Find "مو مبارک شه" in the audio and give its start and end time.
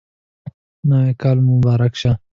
1.45-2.11